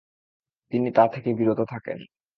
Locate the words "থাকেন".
1.69-1.97